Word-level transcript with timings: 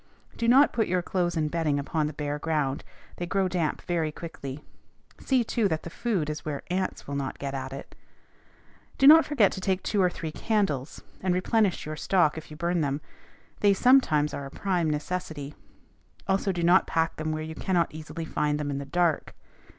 Do 0.35 0.47
not 0.47 0.73
put 0.73 0.87
your 0.87 1.03
clothes 1.03 1.37
and 1.37 1.51
bedding 1.51 1.77
upon 1.77 2.07
the 2.07 2.13
bare 2.13 2.39
ground: 2.39 2.83
they 3.17 3.27
grow 3.27 3.47
damp 3.47 3.83
very 3.83 4.11
quickly. 4.11 4.65
See, 5.19 5.43
too, 5.43 5.67
that 5.67 5.83
the 5.83 5.91
food 5.91 6.27
is 6.27 6.43
where 6.43 6.63
ants 6.71 7.07
will 7.07 7.13
not 7.13 7.37
get 7.37 7.53
at 7.53 7.71
it. 7.71 7.93
Do 8.97 9.05
not 9.05 9.25
forget 9.25 9.51
to 9.51 9.61
take 9.61 9.83
two 9.83 10.01
or 10.01 10.09
three 10.09 10.31
candles, 10.31 11.03
and 11.21 11.35
replenish 11.35 11.85
your 11.85 11.95
stock 11.97 12.35
if 12.35 12.49
you 12.49 12.57
burn 12.57 12.81
them: 12.81 12.99
they 13.59 13.75
sometimes 13.75 14.33
are 14.33 14.47
a 14.47 14.49
prime 14.49 14.89
necessity. 14.89 15.53
Also 16.27 16.51
do 16.51 16.63
not 16.63 16.87
pack 16.87 17.17
them 17.17 17.31
where 17.31 17.43
you 17.43 17.53
cannot 17.53 17.93
easily 17.93 18.25
find 18.25 18.59
them 18.59 18.71
in 18.71 18.79
the 18.79 18.85
dark. 18.85 19.35